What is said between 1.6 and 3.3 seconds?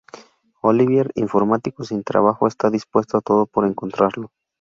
sin trabajo, está dispuesto a